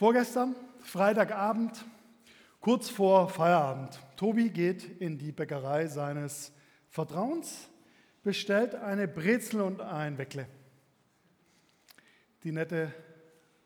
[0.00, 1.84] Vorgestern, Freitagabend,
[2.60, 4.00] kurz vor Feierabend.
[4.16, 6.52] Tobi geht in die Bäckerei seines
[6.88, 7.68] Vertrauens,
[8.22, 10.48] bestellt eine Brezel und ein Weckle.
[12.44, 12.94] Die nette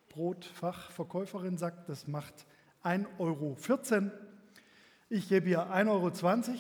[0.09, 2.47] Brotfachverkäuferin sagt, das macht
[2.83, 3.57] 1,14 Euro.
[5.11, 6.59] Ich gebe ihr 1,20 Euro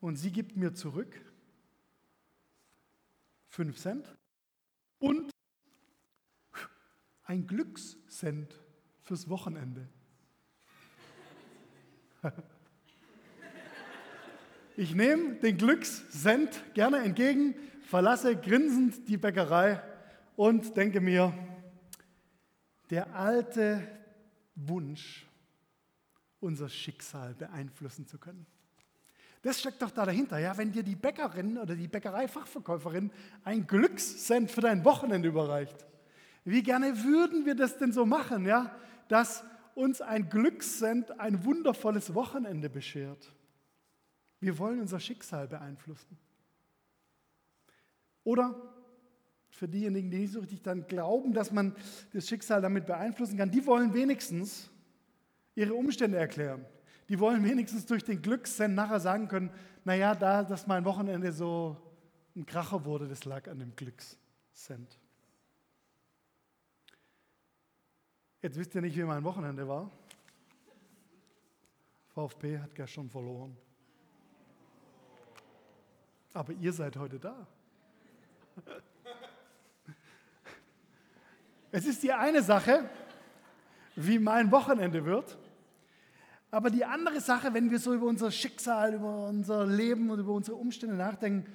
[0.00, 1.20] und sie gibt mir zurück
[3.50, 4.16] 5 Cent
[4.98, 5.30] und
[7.22, 8.58] ein Glückscent
[9.08, 9.88] fürs Wochenende.
[14.76, 19.82] Ich nehme den Glückscent gerne entgegen, verlasse grinsend die Bäckerei
[20.36, 21.32] und denke mir,
[22.90, 23.88] der alte
[24.54, 25.26] Wunsch,
[26.40, 28.46] unser Schicksal beeinflussen zu können.
[29.40, 30.38] Das steckt doch da dahinter.
[30.38, 33.10] Ja, wenn dir die Bäckerin oder die Bäckereifachverkäuferin
[33.42, 35.86] ein Glückscent für dein Wochenende überreicht,
[36.44, 38.76] wie gerne würden wir das denn so machen, ja,
[39.08, 43.32] dass uns ein Glückscent ein wundervolles Wochenende beschert.
[44.40, 46.18] Wir wollen unser Schicksal beeinflussen.
[48.24, 48.54] Oder
[49.50, 51.74] für diejenigen, die nicht so richtig dann glauben, dass man
[52.12, 54.70] das Schicksal damit beeinflussen kann, die wollen wenigstens
[55.54, 56.64] ihre Umstände erklären.
[57.08, 59.50] Die wollen wenigstens durch den Glückscent nachher sagen können,
[59.84, 61.76] naja, da, dass mein Wochenende so
[62.36, 64.98] ein Kracher wurde, das lag an dem Glückscent.
[68.40, 69.90] Jetzt wisst ihr nicht, wie mein Wochenende war.
[72.14, 73.56] VfB hat gestern verloren.
[76.32, 77.46] Aber ihr seid heute da.
[81.70, 82.88] Es ist die eine Sache,
[83.96, 85.36] wie mein Wochenende wird.
[86.50, 90.32] Aber die andere Sache, wenn wir so über unser Schicksal, über unser Leben und über
[90.32, 91.52] unsere Umstände nachdenken,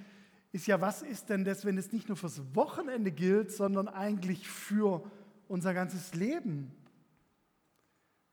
[0.51, 4.47] ist ja, was ist denn das, wenn es nicht nur fürs Wochenende gilt, sondern eigentlich
[4.47, 5.03] für
[5.53, 6.71] unser ganzes Leben?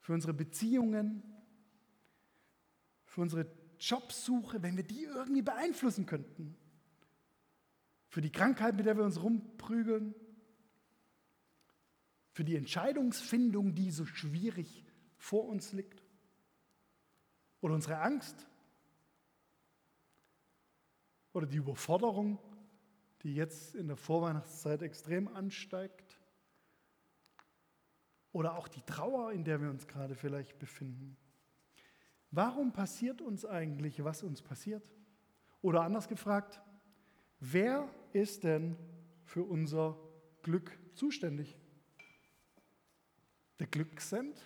[0.00, 1.22] Für unsere Beziehungen,
[3.04, 3.46] für unsere
[3.78, 6.56] Jobsuche, wenn wir die irgendwie beeinflussen könnten.
[8.08, 10.14] Für die Krankheit, mit der wir uns rumprügeln.
[12.33, 14.84] Für die Entscheidungsfindung, die so schwierig
[15.18, 16.02] vor uns liegt.
[17.61, 18.46] Oder unsere Angst.
[21.34, 22.39] Oder die Überforderung,
[23.22, 26.20] die jetzt in der Vorweihnachtszeit extrem ansteigt.
[28.33, 31.17] Oder auch die Trauer, in der wir uns gerade vielleicht befinden.
[32.30, 34.89] Warum passiert uns eigentlich, was uns passiert?
[35.63, 36.61] Oder anders gefragt,
[37.40, 38.77] wer ist denn
[39.24, 39.98] für unser
[40.42, 41.57] Glück zuständig?
[43.58, 44.40] Der Glückscent?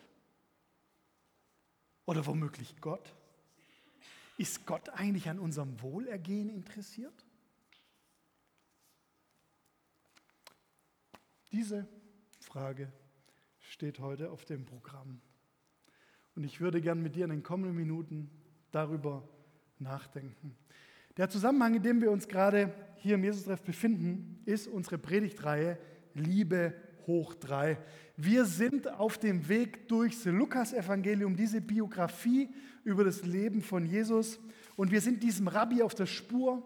[2.06, 3.14] Oder womöglich Gott?
[4.38, 7.24] Ist Gott eigentlich an unserem Wohlergehen interessiert?
[11.52, 11.86] Diese
[12.40, 12.92] Frage
[13.74, 15.20] steht heute auf dem Programm.
[16.36, 18.30] Und ich würde gern mit dir in den kommenden Minuten
[18.70, 19.28] darüber
[19.80, 20.54] nachdenken.
[21.16, 25.76] Der Zusammenhang, in dem wir uns gerade hier im Jesus-Treff befinden, ist unsere Predigtreihe
[26.14, 26.72] Liebe
[27.08, 27.78] hoch drei.
[28.16, 32.50] Wir sind auf dem Weg durchs Lukas-Evangelium, diese Biografie
[32.84, 34.38] über das Leben von Jesus.
[34.76, 36.64] Und wir sind diesem Rabbi auf der Spur,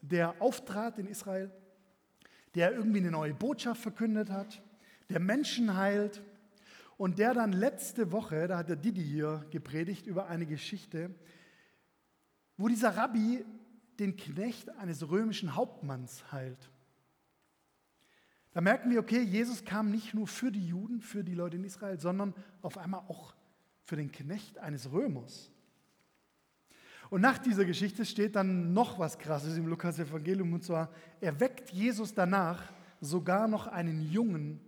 [0.00, 1.50] der auftrat in Israel,
[2.54, 4.62] der irgendwie eine neue Botschaft verkündet hat,
[5.10, 6.22] der Menschen heilt
[6.96, 11.14] und der dann letzte Woche, da hat der Didi hier gepredigt über eine Geschichte,
[12.56, 13.44] wo dieser Rabbi
[13.98, 16.70] den Knecht eines römischen Hauptmanns heilt.
[18.52, 21.64] Da merken wir, okay, Jesus kam nicht nur für die Juden, für die Leute in
[21.64, 23.34] Israel, sondern auf einmal auch
[23.84, 25.50] für den Knecht eines Römers.
[27.10, 30.90] Und nach dieser Geschichte steht dann noch was Krasses im Lukas-Evangelium, und zwar,
[31.20, 34.60] erweckt Jesus danach sogar noch einen Jungen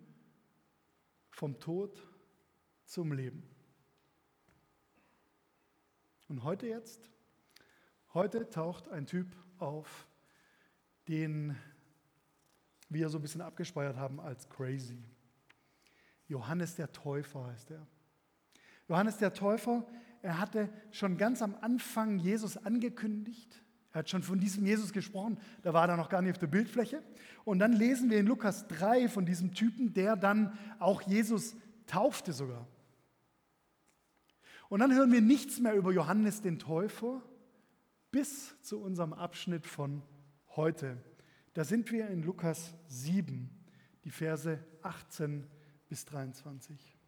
[1.30, 2.07] vom Tod
[2.88, 3.42] zum Leben.
[6.26, 7.10] Und heute jetzt,
[8.14, 9.26] heute taucht ein Typ
[9.58, 10.08] auf,
[11.06, 11.54] den
[12.88, 15.04] wir so ein bisschen abgespeiert haben als crazy.
[16.28, 17.86] Johannes der Täufer heißt er.
[18.88, 19.86] Johannes der Täufer,
[20.22, 23.62] er hatte schon ganz am Anfang Jesus angekündigt.
[23.92, 26.46] Er hat schon von diesem Jesus gesprochen, da war er noch gar nicht auf der
[26.46, 27.02] Bildfläche.
[27.44, 31.54] Und dann lesen wir in Lukas 3 von diesem Typen, der dann auch Jesus
[31.86, 32.66] taufte sogar.
[34.68, 37.22] Und dann hören wir nichts mehr über Johannes den Täufer
[38.10, 40.02] bis zu unserem Abschnitt von
[40.56, 41.02] heute.
[41.54, 43.50] Da sind wir in Lukas 7,
[44.04, 45.46] die Verse 18
[45.88, 46.98] bis 23.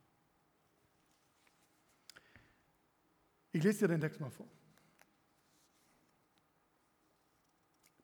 [3.53, 4.49] Ich lese dir den Text mal vor.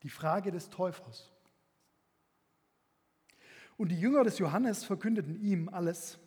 [0.03, 1.33] Die Frage des Täufers.
[3.77, 6.19] Und die Jünger des Johannes verkündeten ihm alles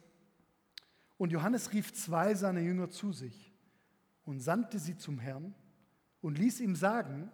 [1.19, 3.53] Und Johannes rief zwei seiner Jünger zu sich
[4.23, 5.53] und sandte sie zum Herrn
[6.21, 7.29] und ließ ihm sagen,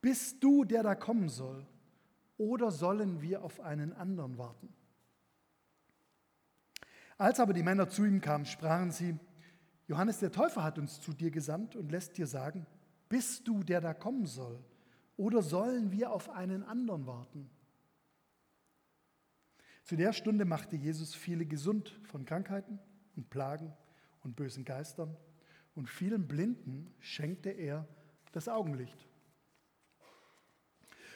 [0.00, 1.64] bist du der da kommen soll,
[2.38, 4.74] oder sollen wir auf einen anderen warten?
[7.16, 9.16] Als aber die Männer zu ihm kamen, sprachen sie,
[9.86, 12.66] Johannes der Täufer hat uns zu dir gesandt und lässt dir sagen,
[13.08, 14.58] bist du der da kommen soll,
[15.16, 17.48] oder sollen wir auf einen anderen warten?
[19.88, 22.78] Zu der Stunde machte Jesus viele gesund von Krankheiten
[23.16, 23.72] und Plagen
[24.22, 25.16] und bösen Geistern.
[25.74, 27.88] Und vielen Blinden schenkte er
[28.32, 29.08] das Augenlicht.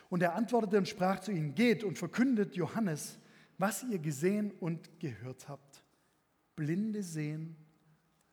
[0.09, 3.19] Und er antwortete und sprach zu ihnen, geht und verkündet Johannes,
[3.59, 5.85] was ihr gesehen und gehört habt.
[6.57, 7.55] Blinde sehen,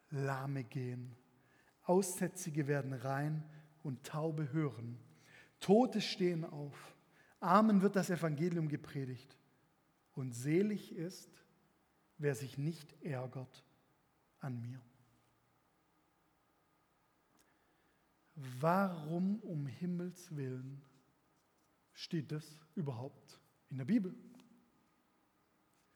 [0.10, 1.18] Lahme gehen,
[1.84, 3.44] Aussätzige werden rein
[3.84, 4.98] und Taube hören,
[5.60, 6.96] Tote stehen auf,
[7.42, 9.39] Armen wird das Evangelium gepredigt
[10.20, 11.30] und selig ist,
[12.18, 13.64] wer sich nicht ärgert
[14.42, 14.82] an mir.
[18.36, 20.82] Warum um Himmels willen
[21.94, 22.46] steht das
[22.76, 23.40] überhaupt
[23.70, 24.14] in der Bibel?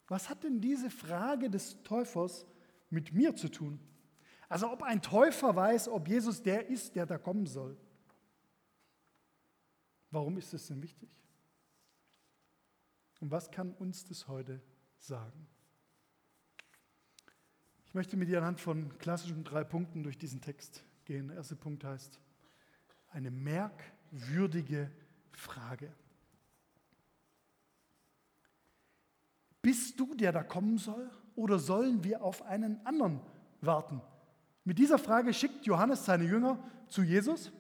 [0.08, 2.46] Was hat denn diese Frage des Täufers
[2.90, 3.78] mit mir zu tun?
[4.48, 7.78] Also ob ein Täufer weiß, ob Jesus der ist, der da kommen soll.
[10.12, 11.23] Warum ist das denn wichtig?
[13.24, 14.62] Und was kann uns das heute
[14.98, 15.48] sagen?
[17.86, 21.30] Ich möchte mit dir anhand von klassischen drei Punkten durch diesen Text gehen.
[21.30, 22.20] Der erste Punkt heißt,
[23.12, 24.92] eine merkwürdige
[25.32, 25.94] Frage.
[29.62, 33.22] Bist du der da kommen soll oder sollen wir auf einen anderen
[33.62, 34.02] warten?
[34.66, 37.54] Mit dieser Frage schickt Johannes seine Jünger zu Jesus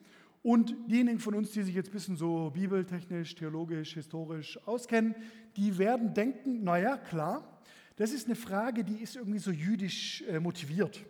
[0.43, 5.15] und diejenigen von uns, die sich jetzt ein bisschen so bibeltechnisch, theologisch, historisch auskennen,
[5.55, 7.61] die werden denken, naja, klar,
[7.95, 11.05] das ist eine Frage, die ist irgendwie so jüdisch äh, motiviert.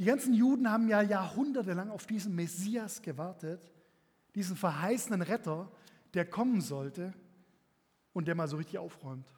[0.00, 3.72] Die ganzen Juden haben ja jahrhundertelang auf diesen Messias gewartet,
[4.34, 5.70] diesen verheißenen Retter,
[6.14, 7.12] der kommen sollte
[8.12, 9.32] und der mal so richtig aufräumt.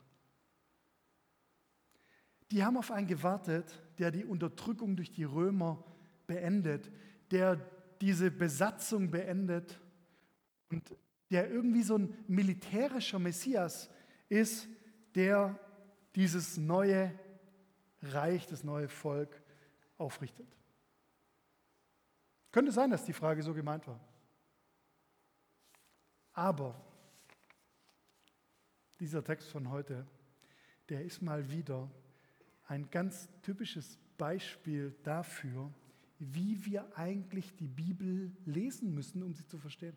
[2.51, 5.85] Die haben auf einen gewartet, der die Unterdrückung durch die Römer
[6.27, 6.91] beendet,
[7.31, 7.57] der
[8.03, 9.81] diese Besatzung beendet
[10.71, 10.97] und
[11.31, 13.89] der irgendwie so ein militärischer Messias
[14.29, 14.69] ist,
[15.15, 15.57] der
[16.17, 17.17] dieses neue
[18.03, 19.41] Reich, das neue Volk
[19.99, 20.49] aufrichtet.
[22.51, 24.01] Könnte sein, dass die Frage so gemeint war.
[26.33, 26.85] Aber
[28.99, 30.09] dieser Text von heute,
[30.89, 31.89] der ist mal wieder
[32.67, 35.73] ein ganz typisches Beispiel dafür,
[36.23, 39.97] wie wir eigentlich die Bibel lesen müssen, um sie zu verstehen.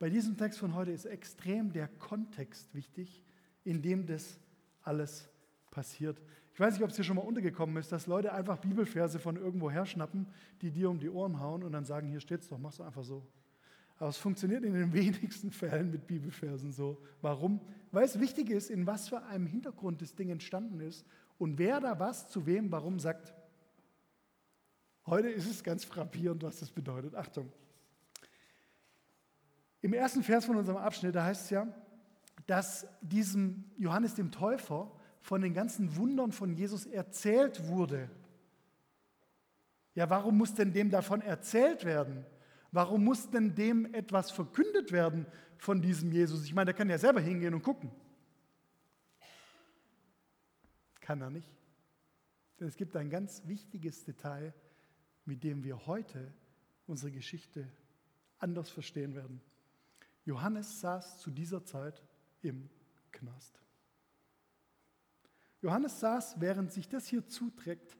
[0.00, 3.22] Bei diesem Text von heute ist extrem der Kontext wichtig,
[3.62, 4.40] in dem das
[4.82, 5.28] alles
[5.70, 6.20] passiert.
[6.52, 9.36] Ich weiß nicht, ob es dir schon mal untergekommen ist, dass Leute einfach Bibelverse von
[9.36, 10.26] irgendwo her schnappen,
[10.60, 13.24] die dir um die Ohren hauen und dann sagen, hier steht's doch, mach's einfach so.
[13.98, 17.00] Aber es funktioniert in den wenigsten Fällen mit Bibelversen so.
[17.20, 17.60] Warum?
[17.92, 21.06] Weil es wichtig ist, in was für einem Hintergrund das Ding entstanden ist
[21.38, 23.34] und wer da was zu wem warum sagt.
[25.10, 27.16] Heute ist es ganz frappierend, was das bedeutet.
[27.16, 27.50] Achtung.
[29.80, 31.66] Im ersten Vers von unserem Abschnitt, da heißt es ja,
[32.46, 34.88] dass diesem Johannes dem Täufer
[35.20, 38.08] von den ganzen Wundern von Jesus erzählt wurde.
[39.96, 42.24] Ja, warum muss denn dem davon erzählt werden?
[42.70, 45.26] Warum muss denn dem etwas verkündet werden
[45.58, 46.44] von diesem Jesus?
[46.44, 47.90] Ich meine, der kann ja selber hingehen und gucken.
[51.00, 51.52] Kann er nicht.
[52.60, 54.54] Denn es gibt ein ganz wichtiges Detail,
[55.24, 56.32] mit dem wir heute
[56.86, 57.68] unsere Geschichte
[58.38, 59.40] anders verstehen werden.
[60.24, 62.02] Johannes saß zu dieser Zeit
[62.42, 62.68] im
[63.12, 63.60] Knast.
[65.62, 67.96] Johannes saß, während sich das hier zuträgt,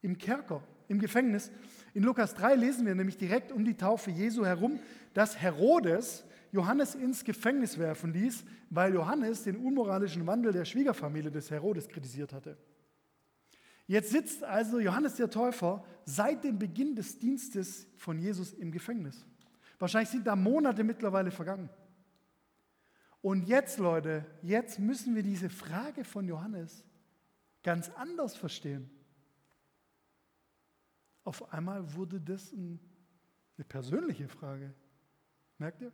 [0.00, 1.50] im Kerker, im Gefängnis.
[1.94, 4.78] In Lukas 3 lesen wir nämlich direkt um die Taufe Jesu herum,
[5.14, 11.50] dass Herodes Johannes ins Gefängnis werfen ließ, weil Johannes den unmoralischen Wandel der Schwiegerfamilie des
[11.50, 12.56] Herodes kritisiert hatte.
[13.86, 19.24] Jetzt sitzt also Johannes der Täufer seit dem Beginn des Dienstes von Jesus im Gefängnis.
[19.78, 21.68] Wahrscheinlich sind da Monate mittlerweile vergangen.
[23.22, 26.84] Und jetzt, Leute, jetzt müssen wir diese Frage von Johannes
[27.62, 28.90] ganz anders verstehen.
[31.24, 32.78] Auf einmal wurde das eine
[33.68, 34.72] persönliche Frage.
[35.58, 35.92] Merkt ihr?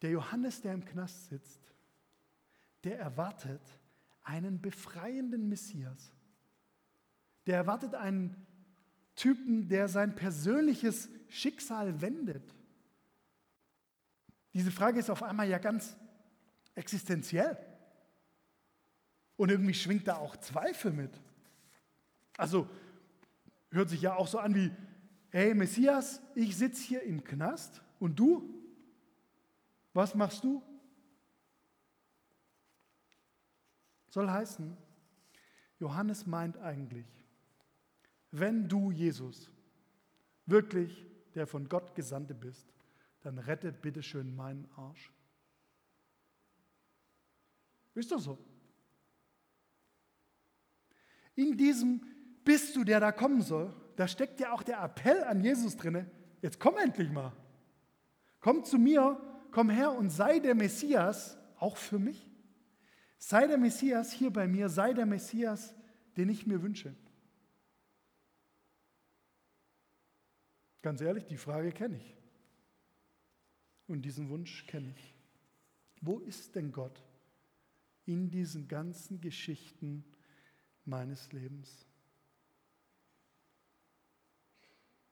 [0.00, 1.74] Der Johannes, der im Knast sitzt,
[2.84, 3.60] der erwartet,
[4.30, 6.12] einen befreienden Messias.
[7.46, 8.46] Der erwartet einen
[9.16, 12.54] Typen, der sein persönliches Schicksal wendet.
[14.54, 15.96] Diese Frage ist auf einmal ja ganz
[16.76, 17.58] existenziell.
[19.36, 21.10] Und irgendwie schwingt da auch Zweifel mit.
[22.36, 22.68] Also
[23.72, 24.70] hört sich ja auch so an wie,
[25.30, 28.48] hey Messias, ich sitze hier im Knast und du,
[29.92, 30.62] was machst du?
[34.10, 34.76] Soll heißen,
[35.78, 37.06] Johannes meint eigentlich,
[38.30, 39.50] wenn du Jesus
[40.46, 42.66] wirklich der von Gott Gesandte bist,
[43.22, 45.12] dann rette bitte schön meinen Arsch.
[47.94, 48.38] Ist doch so.
[51.34, 52.02] In diesem
[52.44, 56.10] bist du, der da kommen soll, da steckt ja auch der Appell an Jesus drin.
[56.42, 57.32] Jetzt komm endlich mal.
[58.40, 62.29] Komm zu mir, komm her und sei der Messias, auch für mich.
[63.22, 65.74] Sei der Messias hier bei mir, sei der Messias,
[66.16, 66.96] den ich mir wünsche.
[70.80, 72.16] Ganz ehrlich, die Frage kenne ich.
[73.86, 75.14] Und diesen Wunsch kenne ich.
[76.00, 77.04] Wo ist denn Gott
[78.06, 80.02] in diesen ganzen Geschichten
[80.86, 81.86] meines Lebens?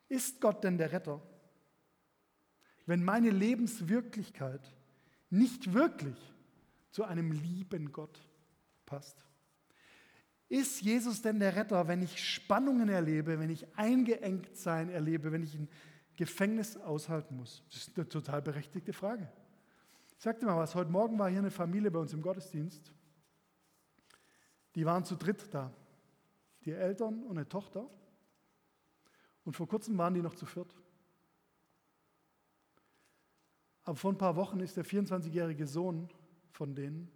[0.08, 1.20] Ist Gott denn der Retter?
[2.86, 4.74] Wenn meine Lebenswirklichkeit
[5.28, 6.16] nicht wirklich
[6.90, 8.20] zu einem lieben Gott
[8.86, 9.24] passt.
[10.48, 15.42] Ist Jesus denn der Retter, wenn ich Spannungen erlebe, wenn ich eingeengt sein erlebe, wenn
[15.42, 15.68] ich ein
[16.16, 17.62] Gefängnis aushalten muss?
[17.68, 19.30] Das ist eine total berechtigte Frage.
[20.16, 22.92] Ich sagte mal was, heute Morgen war hier eine Familie bei uns im Gottesdienst.
[24.74, 25.72] Die waren zu dritt da.
[26.64, 27.88] Die Eltern und eine Tochter.
[29.44, 30.74] Und vor kurzem waren die noch zu viert.
[33.84, 36.08] Aber vor ein paar Wochen ist der 24-jährige Sohn
[36.50, 37.10] von denen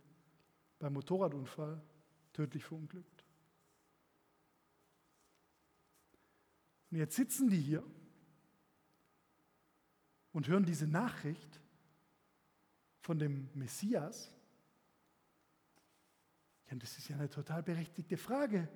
[0.78, 1.80] beim Motorradunfall
[2.32, 3.24] tödlich verunglückt.
[6.90, 7.84] Und jetzt sitzen die hier
[10.32, 11.60] und hören diese Nachricht
[13.00, 14.30] von dem Messias.
[16.70, 18.68] Ja, das ist ja eine total berechtigte Frage.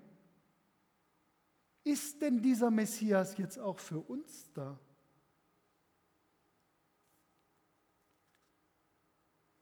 [1.84, 4.78] Ist denn dieser Messias jetzt auch für uns da?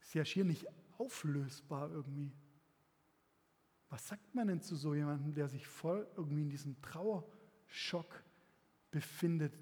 [0.00, 0.66] Ist ja schier nicht
[1.04, 2.32] auflösbar irgendwie.
[3.88, 8.24] Was sagt man denn zu so jemandem, der sich voll irgendwie in diesem Trauerschock
[8.90, 9.54] befindet,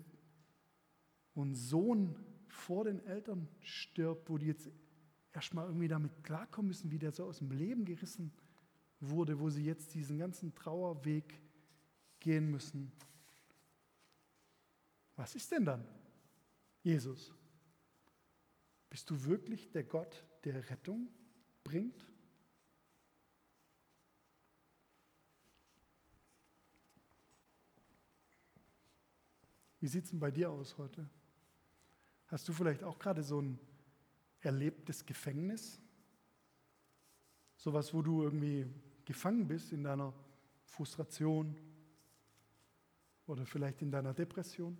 [1.34, 2.16] ein Sohn
[2.48, 4.70] vor den Eltern stirbt, wo die jetzt
[5.32, 8.32] erstmal irgendwie damit klarkommen müssen, wie der so aus dem Leben gerissen
[9.00, 11.40] wurde, wo sie jetzt diesen ganzen Trauerweg
[12.20, 12.92] gehen müssen.
[15.16, 15.86] Was ist denn dann
[16.82, 17.32] Jesus?
[18.90, 21.08] Bist du wirklich der Gott der Rettung?
[21.64, 22.06] Bringt?
[29.80, 31.08] Wie sieht es denn bei dir aus heute?
[32.28, 33.58] Hast du vielleicht auch gerade so ein
[34.40, 35.80] erlebtes Gefängnis?
[37.56, 38.66] Sowas, wo du irgendwie
[39.04, 40.14] gefangen bist in deiner
[40.64, 41.56] Frustration
[43.26, 44.78] oder vielleicht in deiner Depression?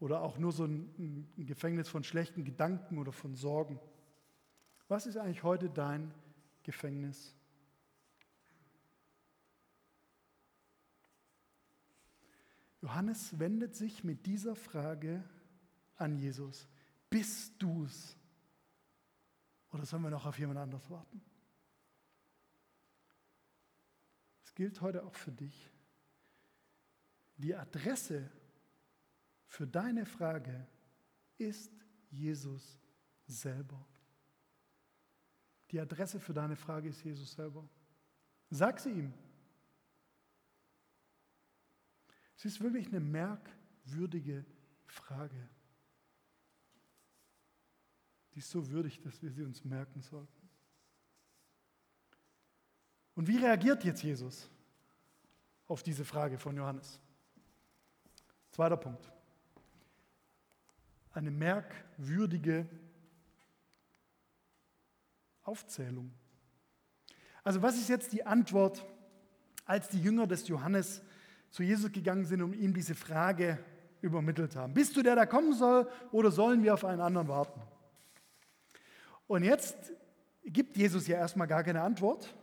[0.00, 3.80] Oder auch nur so ein, ein Gefängnis von schlechten Gedanken oder von Sorgen?
[4.88, 6.12] Was ist eigentlich heute dein
[6.62, 7.34] Gefängnis?
[12.80, 15.22] Johannes wendet sich mit dieser Frage
[15.96, 16.66] an Jesus.
[17.10, 18.16] Bist du's?
[19.72, 21.20] Oder sollen wir noch auf jemand anders warten?
[24.44, 25.70] Es gilt heute auch für dich.
[27.36, 28.30] Die Adresse
[29.46, 30.66] für deine Frage
[31.36, 31.72] ist
[32.10, 32.78] Jesus
[33.26, 33.86] selber.
[35.70, 37.68] Die Adresse für deine Frage ist Jesus selber.
[38.50, 39.12] Sag sie ihm.
[42.36, 44.44] Es ist wirklich eine merkwürdige
[44.86, 45.48] Frage.
[48.32, 50.48] Die ist so würdig, dass wir sie uns merken sollten.
[53.14, 54.48] Und wie reagiert jetzt Jesus
[55.66, 57.00] auf diese Frage von Johannes?
[58.52, 59.10] Zweiter Punkt.
[61.12, 62.87] Eine merkwürdige Frage.
[65.48, 66.12] Aufzählung.
[67.42, 68.84] Also was ist jetzt die Antwort,
[69.64, 71.02] als die Jünger des Johannes
[71.50, 73.58] zu Jesus gegangen sind und ihm diese Frage
[74.02, 74.74] übermittelt haben?
[74.74, 77.60] Bist du der, der kommen soll oder sollen wir auf einen anderen warten?
[79.26, 79.92] Und jetzt
[80.44, 82.34] gibt Jesus ja erstmal gar keine Antwort.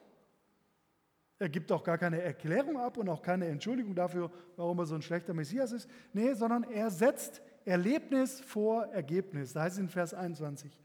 [1.38, 4.96] Er gibt auch gar keine Erklärung ab und auch keine Entschuldigung dafür, warum er so
[4.96, 5.90] ein schlechter Messias ist.
[6.14, 9.54] Nee, sondern er setzt Erlebnis vor Ergebnis.
[9.54, 10.82] Da heißt es in Vers 21,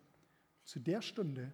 [0.65, 1.53] zu der Stunde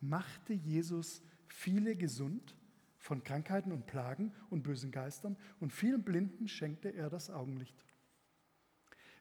[0.00, 2.54] machte Jesus viele gesund
[2.98, 7.76] von Krankheiten und Plagen und bösen Geistern und vielen Blinden schenkte er das Augenlicht.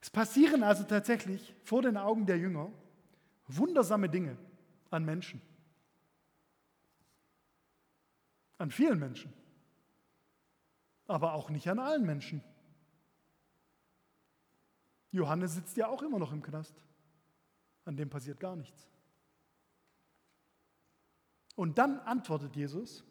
[0.02, 2.72] Es passieren also tatsächlich vor den Augen der Jünger
[3.48, 4.38] wundersame Dinge
[4.90, 5.42] an Menschen.
[8.58, 9.34] An vielen Menschen.
[11.08, 12.42] Aber auch nicht an allen Menschen.
[15.12, 16.84] Johannes sitzt ja auch immer noch im Knast.
[17.86, 18.88] An dem passiert gar nichts.
[21.56, 23.04] Und dann antwortet Jesus,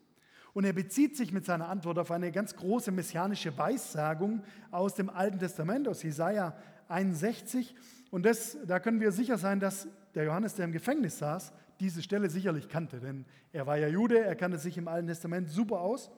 [0.55, 5.11] und er bezieht sich mit seiner Antwort auf eine ganz große messianische Weissagung aus dem
[5.11, 6.57] Alten Testament, aus Jesaja
[6.89, 7.75] 61.
[8.13, 12.03] Und das, da können wir sicher sein, dass der Johannes, der im Gefängnis saß, diese
[12.03, 15.81] Stelle sicherlich kannte, denn er war ja Jude, er kannte sich im Alten Testament super
[15.81, 16.13] aus.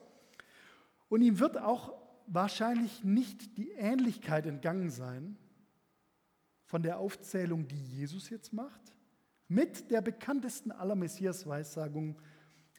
[1.09, 1.93] Und ihm wird auch
[2.27, 5.35] wahrscheinlich nicht die Ähnlichkeit entgangen sein
[6.65, 8.81] von der Aufzählung, die Jesus jetzt macht,
[9.47, 12.15] mit der bekanntesten aller Messias-Weissagungen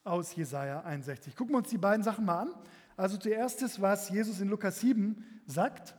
[0.05, 1.35] aus Jesaja 61.
[1.37, 2.55] Gucken wir uns die beiden Sachen mal an.
[2.97, 5.95] Also zuerst was Jesus in Lukas 7 sagt.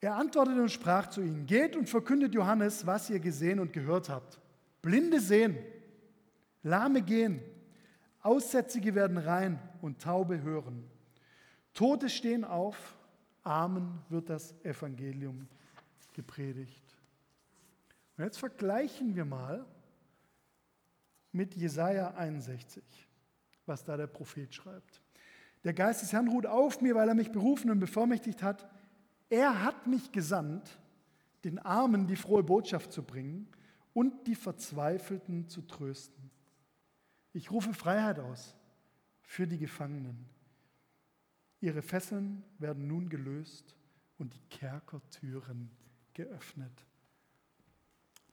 [0.00, 4.08] Er antwortete und sprach zu ihnen: Geht und verkündet Johannes, was ihr gesehen und gehört
[4.08, 4.38] habt.
[4.82, 5.56] Blinde sehen,
[6.62, 7.40] Lahme gehen,
[8.20, 10.84] Aussätzige werden rein und Taube hören.
[11.72, 12.96] Tote stehen auf,
[13.42, 15.46] Armen wird das Evangelium
[16.12, 16.83] gepredigt.
[18.16, 19.66] Und jetzt vergleichen wir mal
[21.32, 22.84] mit Jesaja 61,
[23.66, 25.02] was da der Prophet schreibt.
[25.64, 28.70] Der Geist des Herrn ruht auf mir, weil er mich berufen und bevollmächtigt hat.
[29.30, 30.78] Er hat mich gesandt,
[31.42, 33.48] den Armen die frohe Botschaft zu bringen
[33.94, 36.30] und die Verzweifelten zu trösten.
[37.32, 38.54] Ich rufe Freiheit aus
[39.22, 40.26] für die Gefangenen.
[41.60, 43.74] Ihre Fesseln werden nun gelöst
[44.18, 45.70] und die Kerkertüren
[46.12, 46.86] geöffnet.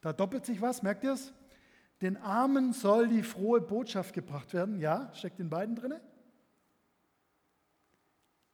[0.02, 1.34] Da doppelt sich was, merkt ihr es?
[2.02, 4.80] Den Armen soll die frohe Botschaft gebracht werden.
[4.80, 5.94] Ja, steckt in beiden drin.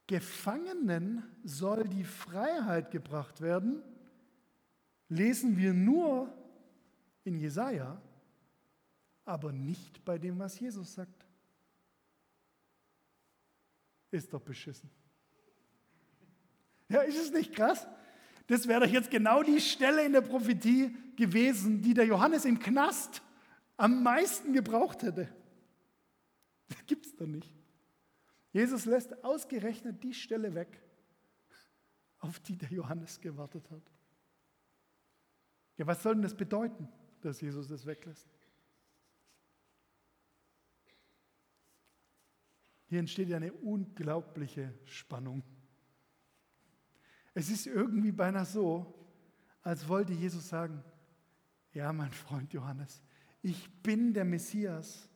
[0.07, 3.81] Gefangenen soll die Freiheit gebracht werden.
[5.09, 6.33] Lesen wir nur
[7.23, 8.01] in Jesaja,
[9.23, 11.25] aber nicht bei dem, was Jesus sagt.
[14.11, 14.89] Ist doch beschissen.
[16.89, 17.85] Ja, ist es nicht krass?
[18.47, 22.59] Das wäre doch jetzt genau die Stelle in der Prophetie gewesen, die der Johannes im
[22.59, 23.21] Knast
[23.75, 25.29] am meisten gebraucht hätte.
[26.69, 27.53] Das gibt es doch nicht.
[28.51, 30.81] Jesus lässt ausgerechnet die Stelle weg,
[32.19, 33.83] auf die der Johannes gewartet hat.
[35.77, 36.89] Ja, was soll denn das bedeuten,
[37.21, 38.27] dass Jesus das weglässt?
[42.87, 45.43] Hier entsteht ja eine unglaubliche Spannung.
[47.37, 48.95] Es ist irgendwie beinahe so,
[49.61, 50.83] als wollte Jesus sagen,
[51.71, 52.99] ja, mein Freund Johannes,
[53.43, 55.07] ich bin der Messias,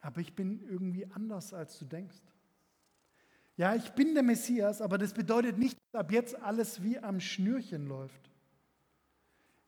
[0.00, 2.20] aber ich bin irgendwie anders, als du denkst.
[3.56, 7.20] Ja, ich bin der Messias, aber das bedeutet nicht, dass ab jetzt alles wie am
[7.20, 8.30] Schnürchen läuft.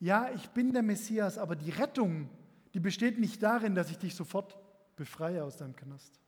[0.01, 2.29] Ja, ich bin der Messias, aber die Rettung,
[2.75, 4.59] die besteht nicht darin, dass ich dich sofort
[4.95, 6.21] befreie aus deinem Knast.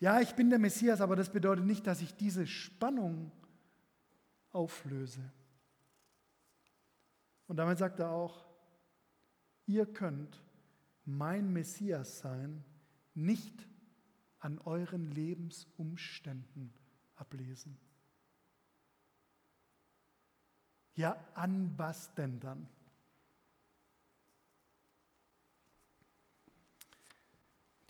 [0.00, 3.30] Ja, ich bin der Messias, aber das bedeutet nicht, dass ich diese Spannung
[4.54, 5.32] auflöse.
[7.46, 8.46] Und damit sagt er auch,
[9.66, 10.42] ihr könnt
[11.04, 12.64] mein Messias sein,
[13.14, 13.68] nicht
[14.38, 16.72] an euren Lebensumständen
[17.16, 17.78] ablesen.
[20.94, 22.68] Ja, an was denn dann?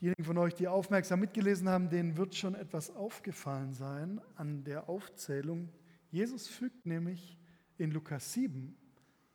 [0.00, 4.88] Diejenigen von euch, die aufmerksam mitgelesen haben, denen wird schon etwas aufgefallen sein an der
[4.88, 5.70] Aufzählung.
[6.14, 7.36] Jesus fügt nämlich
[7.76, 8.76] in Lukas 7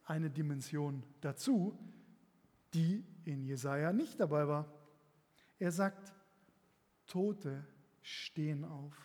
[0.05, 1.77] eine Dimension dazu,
[2.73, 4.73] die in Jesaja nicht dabei war.
[5.57, 6.13] Er sagt,
[7.05, 7.67] Tote
[8.01, 8.95] stehen auf.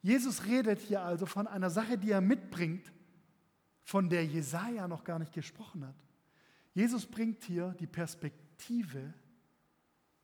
[0.00, 2.92] Jesus redet hier also von einer Sache, die er mitbringt,
[3.82, 5.96] von der Jesaja noch gar nicht gesprochen hat.
[6.72, 9.12] Jesus bringt hier die Perspektive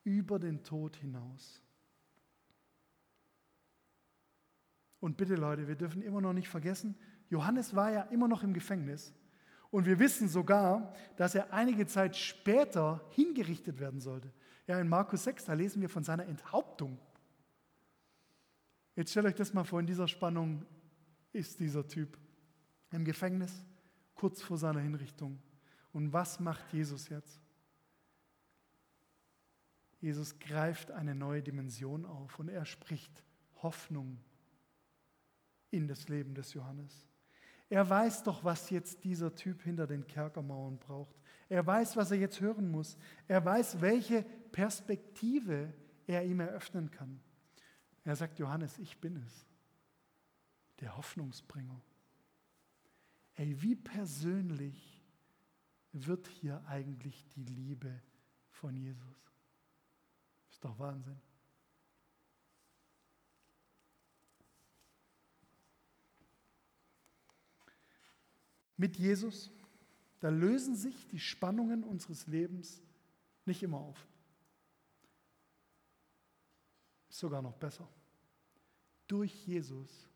[0.05, 1.61] über den Tod hinaus.
[4.99, 6.95] Und bitte Leute, wir dürfen immer noch nicht vergessen,
[7.29, 9.13] Johannes war ja immer noch im Gefängnis
[9.71, 14.31] und wir wissen sogar, dass er einige Zeit später hingerichtet werden sollte.
[14.67, 16.99] Ja, in Markus 6, da lesen wir von seiner Enthauptung.
[18.95, 20.65] Jetzt stellt euch das mal vor, in dieser Spannung
[21.31, 22.17] ist dieser Typ
[22.91, 23.63] im Gefängnis,
[24.15, 25.39] kurz vor seiner Hinrichtung.
[25.93, 27.39] Und was macht Jesus jetzt?
[30.01, 33.23] Jesus greift eine neue Dimension auf und er spricht
[33.61, 34.17] Hoffnung
[35.71, 37.05] in das Leben des Johannes.
[37.69, 41.15] Er weiß doch, was jetzt dieser Typ hinter den Kerkermauern braucht.
[41.49, 42.97] Er weiß, was er jetzt hören muss.
[43.27, 45.73] Er weiß, welche Perspektive
[46.07, 47.19] er ihm eröffnen kann.
[48.03, 49.45] Er sagt, Johannes, ich bin es,
[50.79, 51.79] der Hoffnungsbringer.
[53.35, 55.03] Ey, wie persönlich
[55.91, 58.01] wird hier eigentlich die Liebe
[58.49, 59.31] von Jesus.
[60.49, 61.19] Ist doch Wahnsinn.
[68.79, 69.51] Mit Jesus,
[70.21, 72.81] da lösen sich die Spannungen unseres Lebens
[73.43, 74.07] nicht immer auf.
[77.09, 77.89] Ist sogar noch besser.
[79.07, 80.07] Durch Jesus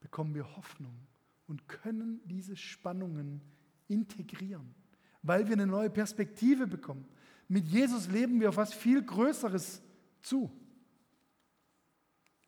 [0.00, 1.06] bekommen wir Hoffnung
[1.46, 3.40] und können diese Spannungen
[3.86, 4.74] integrieren,
[5.22, 7.06] weil wir eine neue Perspektive bekommen.
[7.46, 9.82] Mit Jesus leben wir auf was viel Größeres
[10.20, 10.50] zu.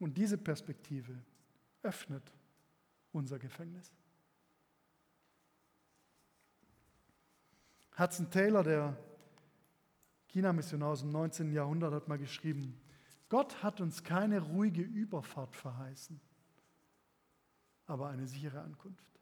[0.00, 1.22] Und diese Perspektive
[1.84, 2.32] öffnet
[3.12, 3.92] unser Gefängnis.
[7.96, 8.96] Hudson Taylor, der
[10.28, 11.52] China-Missionar aus dem 19.
[11.52, 12.80] Jahrhundert, hat mal geschrieben,
[13.28, 16.20] Gott hat uns keine ruhige Überfahrt verheißen,
[17.86, 19.20] aber eine sichere Ankunft.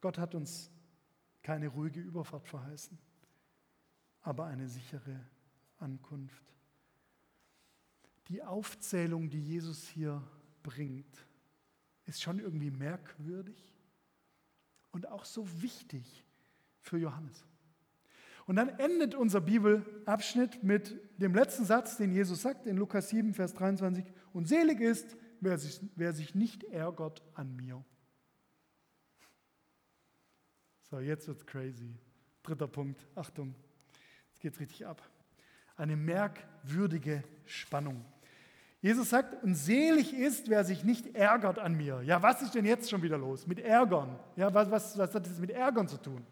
[0.00, 0.70] Gott hat uns
[1.42, 2.98] keine ruhige Überfahrt verheißen,
[4.22, 5.24] aber eine sichere
[5.78, 6.44] Ankunft.
[8.28, 10.22] Die Aufzählung, die Jesus hier
[10.62, 11.26] bringt,
[12.06, 13.72] ist schon irgendwie merkwürdig
[14.92, 16.24] und auch so wichtig
[16.80, 17.44] für Johannes.
[18.46, 23.34] Und dann endet unser Bibelabschnitt mit dem letzten Satz, den Jesus sagt in Lukas 7,
[23.34, 24.04] Vers 23.
[24.32, 27.84] Und selig ist, wer sich, wer sich nicht ärgert an mir.
[30.90, 31.94] So, jetzt wird's crazy.
[32.42, 33.54] Dritter Punkt, Achtung,
[34.30, 35.00] jetzt geht's richtig ab.
[35.76, 38.04] Eine merkwürdige Spannung.
[38.82, 42.00] Jesus sagt, und selig ist, wer sich nicht ärgert an mir.
[42.02, 43.46] Ja, was ist denn jetzt schon wieder los?
[43.46, 44.18] Mit Ärgern.
[44.36, 46.24] Ja, was, was, was hat das mit Ärgern zu tun?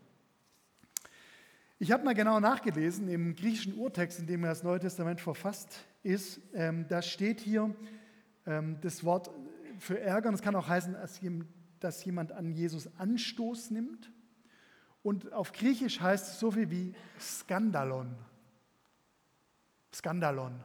[1.79, 6.41] Ich habe mal genau nachgelesen im griechischen Urtext, in dem das Neue Testament verfasst ist.
[6.55, 7.75] Ähm, da steht hier
[8.47, 9.31] ähm, das Wort
[9.79, 10.33] für Ärgern.
[10.33, 10.97] Das kann auch heißen,
[11.81, 14.11] dass jemand an Jesus Anstoß nimmt.
[15.03, 18.17] Und auf Griechisch heißt es so viel wie Skandalon.
[19.93, 20.65] Skandalon.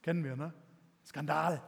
[0.00, 0.54] Kennen wir, ne?
[1.04, 1.62] Skandal.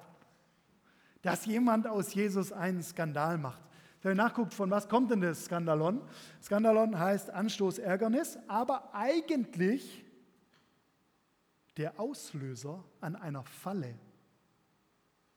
[1.23, 3.63] Dass jemand aus Jesus einen Skandal macht.
[4.03, 6.01] Wenn ihr nachguckt, von was kommt denn das Skandalon?
[6.43, 10.05] Skandalon heißt Anstoß, Ärgernis, aber eigentlich
[11.77, 13.99] der Auslöser an einer Falle,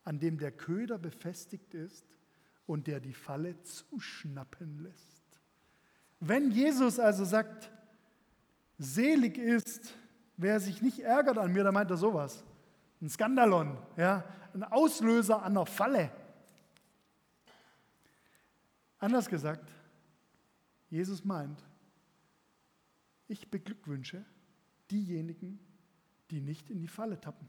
[0.03, 2.05] an dem der Köder befestigt ist
[2.65, 5.41] und der die Falle zuschnappen lässt.
[6.19, 7.71] Wenn Jesus also sagt,
[8.77, 9.93] selig ist,
[10.37, 12.43] wer sich nicht ärgert an mir, dann meint er sowas
[13.01, 16.11] ein Skandalon, ja, ein Auslöser der Falle.
[18.97, 19.71] Anders gesagt,
[20.89, 21.63] Jesus meint,
[23.27, 24.25] ich beglückwünsche
[24.91, 25.59] diejenigen,
[26.31, 27.47] die nicht in die Falle tappen.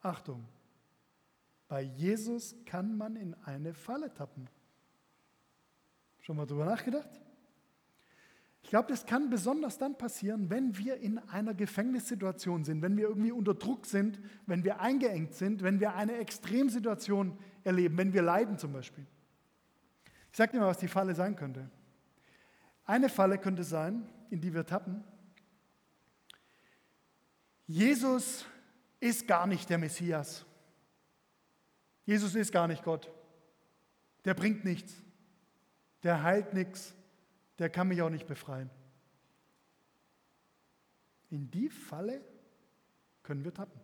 [0.00, 0.46] Achtung,
[1.66, 4.48] bei Jesus kann man in eine Falle tappen.
[6.20, 7.20] Schon mal drüber nachgedacht?
[8.62, 13.08] Ich glaube, das kann besonders dann passieren, wenn wir in einer Gefängnissituation sind, wenn wir
[13.08, 18.22] irgendwie unter Druck sind, wenn wir eingeengt sind, wenn wir eine Extremsituation erleben, wenn wir
[18.22, 19.06] leiden zum Beispiel.
[20.30, 21.70] Ich sage dir mal, was die Falle sein könnte.
[22.84, 25.02] Eine Falle könnte sein, in die wir tappen.
[27.66, 28.44] Jesus
[29.00, 30.44] ist gar nicht der Messias.
[32.04, 33.10] Jesus ist gar nicht Gott.
[34.24, 34.94] Der bringt nichts.
[36.02, 36.94] Der heilt nichts
[37.58, 38.70] der kann mich auch nicht befreien.
[41.30, 42.22] In die Falle
[43.22, 43.80] können wir tappen.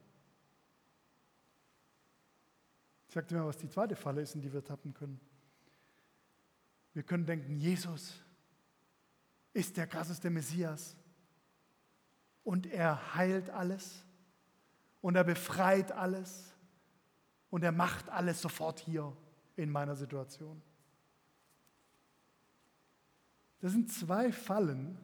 [3.09, 5.21] Ich sagte mir, was die zweite Falle ist, in die wir tappen können.
[6.95, 8.15] Wir können denken, Jesus
[9.53, 10.97] ist der krasseste Messias
[12.43, 14.05] und er heilt alles
[15.01, 16.55] und er befreit alles
[17.51, 19.17] und er macht alles sofort hier
[19.57, 20.63] in meiner Situation.
[23.65, 24.99] Das sind zwei Fallen,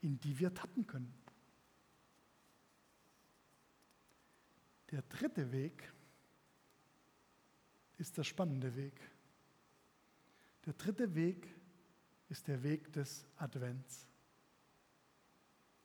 [0.00, 1.14] in die wir tappen können.
[4.90, 5.92] Der dritte Weg
[7.98, 9.00] ist der spannende Weg.
[10.66, 11.54] Der dritte Weg
[12.28, 14.08] ist der Weg des Advents.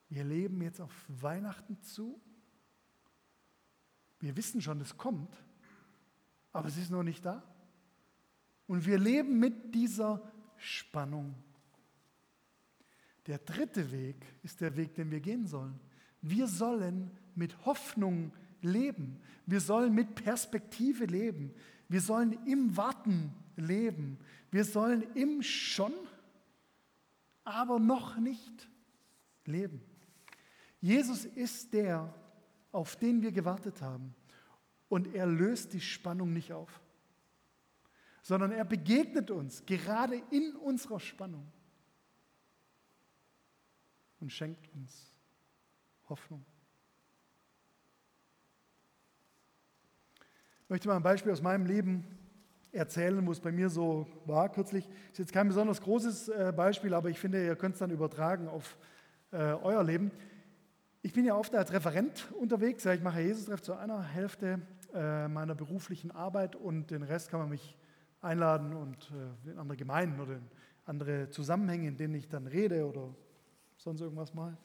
[0.09, 2.19] Wir leben jetzt auf Weihnachten zu.
[4.17, 5.37] Wir wissen schon, es kommt,
[6.51, 7.43] aber es ist noch nicht da.
[8.65, 11.35] Und wir leben mit dieser Spannung.
[13.27, 15.79] Der dritte Weg ist der Weg, den wir gehen sollen.
[16.21, 19.19] Wir sollen mit Hoffnung leben.
[19.45, 21.53] Wir sollen mit Perspektive leben.
[21.87, 24.17] Wir sollen im Warten leben.
[24.51, 25.93] Wir sollen im Schon,
[27.43, 28.69] aber noch nicht
[29.45, 29.81] leben.
[30.81, 32.13] Jesus ist der,
[32.71, 34.15] auf den wir gewartet haben.
[34.87, 36.81] Und er löst die Spannung nicht auf
[38.25, 41.45] sondern er begegnet uns gerade in unserer Spannung
[44.19, 45.13] und schenkt uns
[46.09, 46.43] Hoffnung.
[50.63, 52.03] Ich möchte mal ein Beispiel aus meinem Leben
[52.71, 54.89] erzählen, wo es bei mir so war kürzlich.
[55.11, 58.47] Ist jetzt kein besonders großes äh, Beispiel, aber ich finde, ihr könnt es dann übertragen
[58.47, 58.75] auf
[59.33, 60.09] äh, euer Leben.
[61.03, 62.87] Ich bin ja oft als Referent unterwegs.
[62.87, 64.61] Ich mache Jesus-Treff zu einer Hälfte
[64.95, 67.77] äh, meiner beruflichen Arbeit und den Rest kann man mich
[68.25, 69.11] einladen und
[69.45, 70.43] äh, in andere Gemeinden oder in
[70.85, 73.15] andere Zusammenhänge, in denen ich dann rede oder
[73.77, 74.57] sonst irgendwas mal.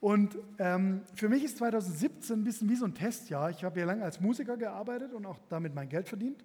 [0.00, 3.50] Und ähm, für mich ist 2017 ein bisschen wie so ein Testjahr.
[3.50, 6.44] Ich habe ja lange als Musiker gearbeitet und auch damit mein Geld verdient.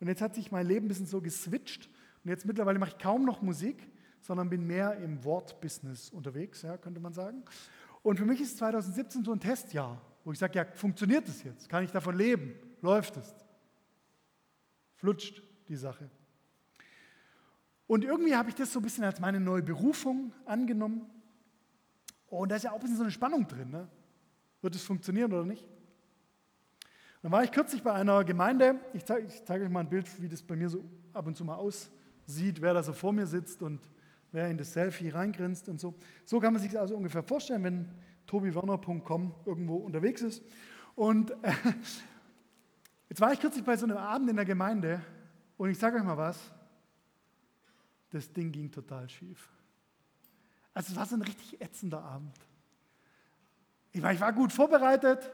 [0.00, 1.88] Und jetzt hat sich mein Leben ein bisschen so geswitcht.
[2.22, 3.90] Und jetzt mittlerweile mache ich kaum noch Musik,
[4.20, 7.44] sondern bin mehr im Wortbusiness unterwegs, ja, könnte man sagen.
[8.02, 11.68] Und für mich ist 2017 so ein Testjahr, wo ich sage, ja, funktioniert es jetzt?
[11.68, 12.54] Kann ich davon leben?
[12.82, 13.34] Läuft es?
[14.96, 16.10] Flutscht die Sache?
[17.86, 21.06] Und irgendwie habe ich das so ein bisschen als meine neue Berufung angenommen.
[22.28, 23.70] Und da ist ja auch ein bisschen so eine Spannung drin.
[23.70, 23.88] Ne?
[24.60, 25.66] Wird es funktionieren oder nicht?
[27.22, 28.78] Dann war ich kürzlich bei einer Gemeinde.
[28.92, 31.36] Ich zeige, ich zeige euch mal ein Bild, wie das bei mir so ab und
[31.36, 33.80] zu mal aussieht, wer da so vor mir sitzt und
[34.32, 35.94] wer in das Selfie reingrinst und so.
[36.26, 37.88] So kann man sich das also ungefähr vorstellen, wenn
[38.26, 40.42] tobiwerner.com irgendwo unterwegs ist.
[40.94, 41.52] Und äh,
[43.08, 45.00] jetzt war ich kürzlich bei so einem Abend in der Gemeinde
[45.58, 46.38] und ich sage euch mal was,
[48.10, 49.50] das Ding ging total schief.
[50.72, 52.34] Also es war so ein richtig ätzender Abend.
[53.92, 55.30] Ich war, ich war gut vorbereitet,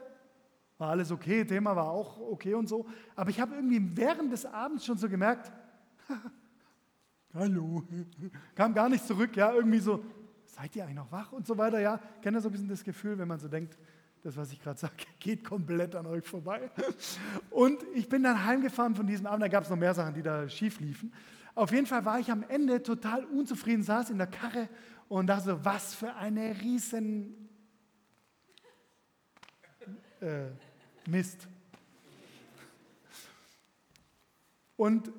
[0.77, 2.85] war alles okay, Thema war auch okay und so,
[3.15, 5.51] aber ich habe irgendwie während des Abends schon so gemerkt,
[7.33, 7.83] hallo,
[8.55, 10.03] kam gar nicht zurück, ja, irgendwie so,
[10.45, 12.83] seid ihr eigentlich noch wach und so weiter, ja, kennt ihr so ein bisschen das
[12.83, 13.77] Gefühl, wenn man so denkt,
[14.25, 16.71] das, was ich gerade sage, geht komplett an euch vorbei.
[17.51, 20.23] Und ich bin dann heimgefahren von diesem Abend, da gab es noch mehr Sachen, die
[20.23, 21.13] da schief liefen.
[21.53, 24.67] Auf jeden Fall war ich am Ende total unzufrieden, saß in der Karre
[25.07, 27.49] und dachte, was für eine riesen
[30.19, 30.47] äh,
[31.07, 31.47] Mist.
[34.75, 35.11] Und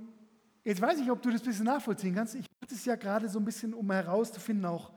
[0.66, 2.34] Jetzt weiß ich, ob du das ein bisschen nachvollziehen kannst.
[2.34, 4.90] Ich mache das ja gerade so ein bisschen, um herauszufinden, auch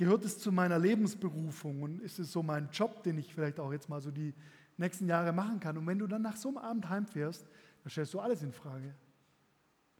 [0.00, 3.70] gehört es zu meiner Lebensberufung und ist es so mein Job, den ich vielleicht auch
[3.70, 4.34] jetzt mal so die
[4.78, 5.76] nächsten Jahre machen kann.
[5.76, 7.46] Und wenn du dann nach so einem Abend heimfährst,
[7.82, 8.94] dann stellst du alles in Frage.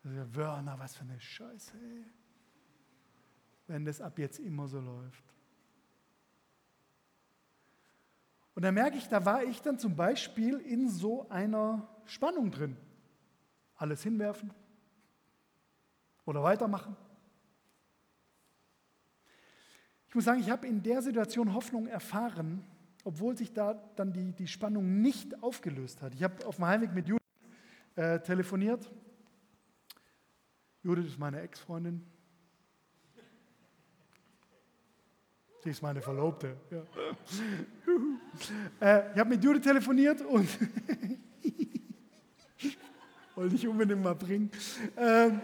[0.04, 2.04] Ja, Wörner, was für eine Scheiße, ey.
[3.66, 5.22] wenn das ab jetzt immer so läuft.
[8.54, 12.74] Und da merke ich, da war ich dann zum Beispiel in so einer Spannung drin
[13.74, 14.50] alles hinwerfen
[16.24, 16.96] oder weitermachen?
[20.10, 22.64] Ich muss sagen, ich habe in der Situation Hoffnung erfahren,
[23.04, 26.16] obwohl sich da dann die, die Spannung nicht aufgelöst hat.
[26.16, 27.22] Ich habe auf dem Heimweg mit Judith
[27.94, 28.90] äh, telefoniert.
[30.82, 32.04] Judith ist meine Ex-Freundin.
[35.62, 36.56] Sie ist meine Verlobte.
[36.72, 36.82] Ja.
[38.80, 40.48] äh, ich habe mit Judith telefoniert und
[43.36, 44.50] wollte ich unbedingt mal bringen.
[44.96, 45.40] Ähm,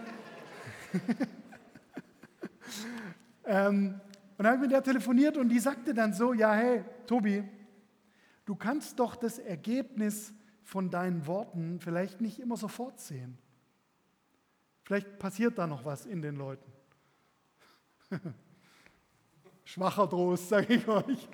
[3.45, 4.01] ähm,
[4.37, 7.43] und dann habe ich mit der telefoniert und die sagte dann so, ja, hey, Tobi,
[8.45, 10.31] du kannst doch das Ergebnis
[10.63, 13.37] von deinen Worten vielleicht nicht immer sofort sehen.
[14.83, 16.71] Vielleicht passiert da noch was in den Leuten.
[19.65, 21.27] Schwacher Trost, sage ich euch.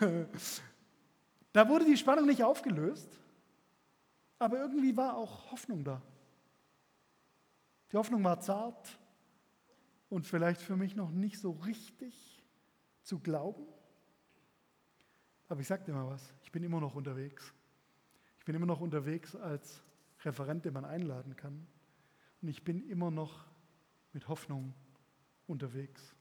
[1.52, 3.08] da wurde die Spannung nicht aufgelöst.
[4.38, 6.02] Aber irgendwie war auch Hoffnung da.
[7.92, 8.98] Die Hoffnung war zart
[10.08, 12.29] und vielleicht für mich noch nicht so richtig
[13.02, 13.66] zu glauben.
[15.48, 17.52] Aber ich sage dir mal was, ich bin immer noch unterwegs.
[18.38, 19.82] Ich bin immer noch unterwegs als
[20.24, 21.66] Referent, den man einladen kann.
[22.40, 23.46] Und ich bin immer noch
[24.12, 24.74] mit Hoffnung
[25.46, 26.14] unterwegs.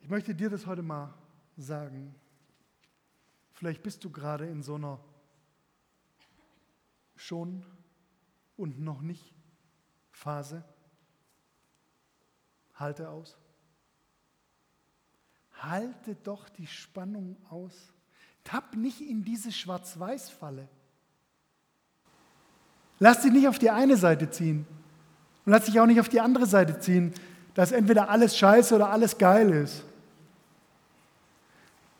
[0.00, 1.12] Ich möchte dir das heute mal
[1.56, 2.14] sagen.
[3.50, 5.00] Vielleicht bist du gerade in so einer
[7.16, 7.64] schon
[8.56, 9.34] und noch nicht
[10.10, 10.64] Phase.
[12.74, 13.36] Halte aus.
[15.58, 17.72] Halte doch die Spannung aus.
[18.44, 20.68] Tapp nicht in diese Schwarz-Weiß-Falle.
[22.98, 24.66] Lass dich nicht auf die eine Seite ziehen.
[25.44, 27.12] Und lass dich auch nicht auf die andere Seite ziehen,
[27.54, 29.84] dass entweder alles scheiße oder alles geil ist.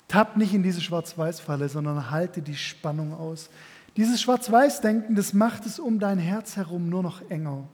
[0.08, 3.50] Tapp nicht in diese Schwarz-Weiß-Falle, sondern halte die Spannung aus.
[3.96, 7.66] Dieses Schwarz-Weiß-Denken, das macht es um dein Herz herum nur noch enger.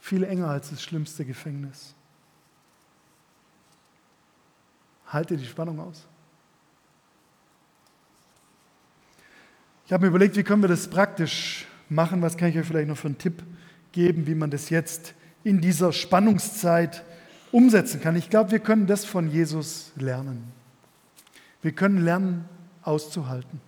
[0.00, 1.94] Viel enger als das schlimmste Gefängnis.
[5.06, 6.06] Halte die Spannung aus.
[9.86, 12.22] Ich habe mir überlegt, wie können wir das praktisch machen?
[12.22, 13.42] Was kann ich euch vielleicht noch für einen Tipp
[13.90, 17.04] geben, wie man das jetzt in dieser Spannungszeit
[17.50, 18.14] umsetzen kann?
[18.14, 20.44] Ich glaube, wir können das von Jesus lernen.
[21.60, 22.48] Wir können lernen,
[22.82, 23.60] auszuhalten.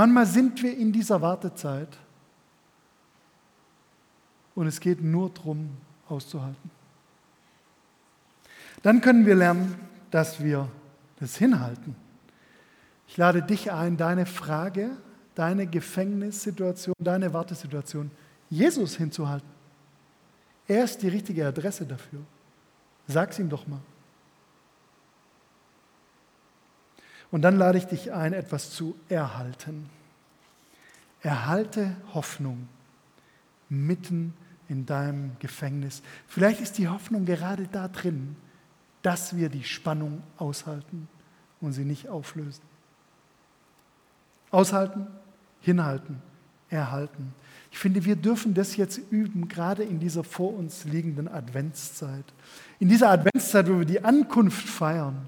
[0.00, 1.94] Manchmal sind wir in dieser Wartezeit
[4.54, 5.76] und es geht nur darum,
[6.08, 6.70] auszuhalten.
[8.82, 9.78] Dann können wir lernen,
[10.10, 10.70] dass wir
[11.18, 11.94] das hinhalten.
[13.08, 14.92] Ich lade dich ein, deine Frage,
[15.34, 18.10] deine Gefängnissituation, deine Wartesituation
[18.48, 19.50] Jesus hinzuhalten.
[20.66, 22.20] Er ist die richtige Adresse dafür.
[23.06, 23.82] Sag's ihm doch mal.
[27.30, 29.88] Und dann lade ich dich ein, etwas zu erhalten.
[31.22, 32.68] Erhalte Hoffnung
[33.68, 34.34] mitten
[34.68, 36.02] in deinem Gefängnis.
[36.26, 38.36] Vielleicht ist die Hoffnung gerade da drin,
[39.02, 41.08] dass wir die Spannung aushalten
[41.60, 42.62] und sie nicht auflösen.
[44.50, 45.06] Aushalten,
[45.60, 46.20] hinhalten,
[46.68, 47.34] erhalten.
[47.70, 52.24] Ich finde, wir dürfen das jetzt üben, gerade in dieser vor uns liegenden Adventszeit.
[52.80, 55.26] In dieser Adventszeit, wo wir die Ankunft feiern,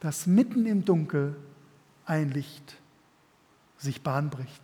[0.00, 1.36] dass mitten im Dunkel
[2.06, 2.76] ein Licht
[3.78, 4.62] sich Bahn bricht.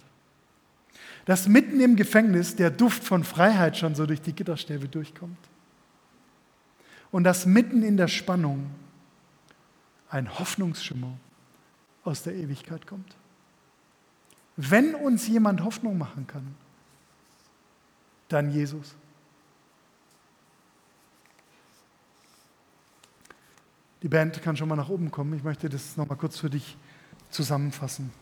[1.24, 5.38] Dass mitten im Gefängnis der Duft von Freiheit schon so durch die Gitterstäbe durchkommt.
[7.10, 8.70] Und dass mitten in der Spannung
[10.10, 11.16] ein Hoffnungsschimmer
[12.04, 13.16] aus der Ewigkeit kommt.
[14.56, 16.54] Wenn uns jemand Hoffnung machen kann,
[18.28, 18.94] dann Jesus.
[24.04, 25.32] Die Band kann schon mal nach oben kommen.
[25.32, 26.76] Ich möchte das noch mal kurz für dich
[27.30, 28.12] zusammenfassen.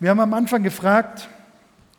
[0.00, 1.28] Wir haben am Anfang gefragt,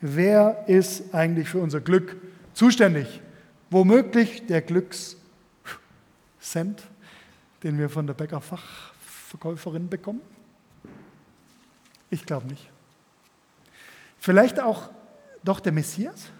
[0.01, 2.17] wer ist eigentlich für unser Glück
[2.55, 3.21] zuständig?
[3.69, 5.19] Womöglich der Glückscent,
[7.61, 10.21] den wir von der Bäckerfachverkäuferin bekommen?
[12.09, 12.71] Ich glaube nicht.
[14.17, 14.89] Vielleicht auch
[15.43, 16.31] doch der Messias?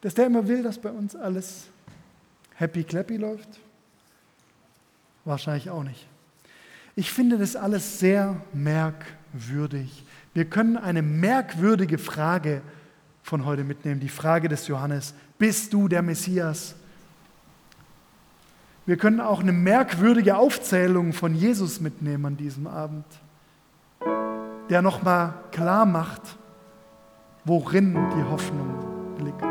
[0.00, 1.68] Dass der immer will, dass bei uns alles
[2.56, 3.60] happy clappy läuft?
[5.24, 6.06] Wahrscheinlich auch nicht.
[6.98, 10.04] Ich finde das alles sehr merkwürdig.
[10.34, 12.60] Wir können eine merkwürdige Frage
[13.22, 15.14] von heute mitnehmen, die Frage des Johannes.
[15.38, 16.74] Bist du der Messias?
[18.84, 23.04] Wir können auch eine merkwürdige Aufzählung von Jesus mitnehmen an diesem Abend,
[24.68, 26.22] der nochmal klar macht,
[27.44, 29.44] worin die Hoffnung liegt.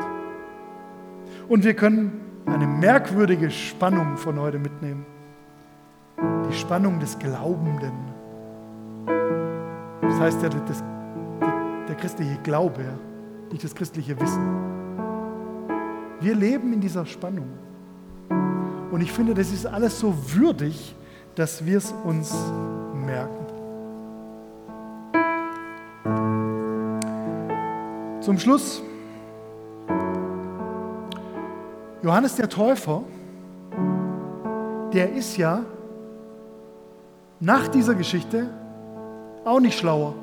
[1.47, 5.06] Und wir können eine merkwürdige Spannung von heute mitnehmen
[6.49, 7.93] die Spannung des Glaubenden.
[10.01, 10.83] Das heißt ja, das,
[11.88, 12.83] der christliche Glaube,
[13.51, 14.77] nicht das christliche Wissen.
[16.21, 17.49] Wir leben in dieser Spannung.
[18.91, 20.95] Und ich finde, das ist alles so würdig,
[21.36, 22.33] dass wir es uns
[22.93, 23.45] merken.
[28.21, 28.81] Zum Schluss,
[32.01, 33.03] Johannes der Täufer,
[34.93, 35.63] der ist ja
[37.39, 38.50] nach dieser Geschichte
[39.45, 40.13] auch nicht schlauer.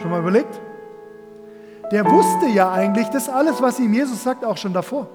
[0.00, 0.60] Schon mal überlegt?
[1.90, 5.06] Der wusste ja eigentlich das alles, was ihm Jesus sagt, auch schon davor.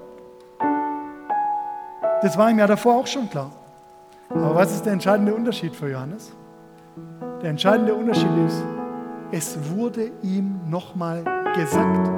[2.22, 3.50] Das war ihm ja davor auch schon klar.
[4.30, 6.32] Aber was ist der entscheidende Unterschied für Johannes?
[7.42, 8.62] Der entscheidende Unterschied ist,
[9.32, 12.10] es wurde ihm nochmal gesagt.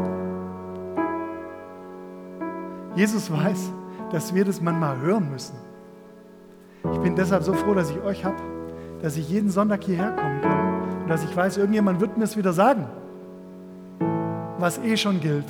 [2.94, 3.70] Jesus weiß,
[4.10, 5.71] dass wir das manchmal hören müssen.
[6.90, 8.36] Ich bin deshalb so froh, dass ich euch habe,
[9.00, 12.36] dass ich jeden Sonntag hierher kommen kann und dass ich weiß, irgendjemand wird mir es
[12.36, 12.86] wieder sagen,
[14.58, 15.46] was eh schon gilt,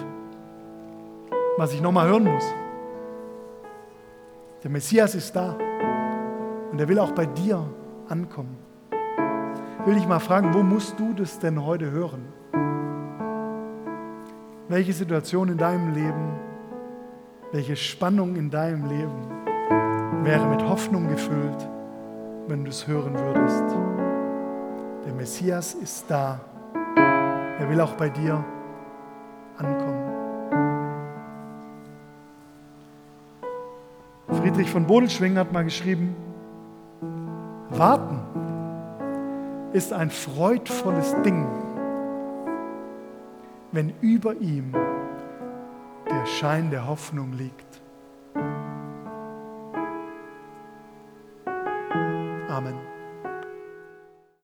[1.56, 2.44] was ich nochmal hören muss.
[4.62, 5.56] Der Messias ist da
[6.70, 7.66] und er will auch bei dir
[8.08, 8.56] ankommen.
[9.80, 12.24] Ich will dich mal fragen, wo musst du das denn heute hören?
[14.68, 16.38] Welche Situation in deinem Leben,
[17.50, 19.41] welche Spannung in deinem Leben
[20.24, 21.68] wäre mit Hoffnung gefüllt,
[22.48, 23.64] wenn du es hören würdest.
[25.06, 26.40] Der Messias ist da.
[27.58, 28.44] Er will auch bei dir
[29.58, 30.12] ankommen.
[34.28, 36.16] Friedrich von Bodelschwing hat mal geschrieben,
[37.70, 38.20] Warten
[39.72, 41.46] ist ein freudvolles Ding,
[43.72, 44.72] wenn über ihm
[46.10, 47.71] der Schein der Hoffnung liegt.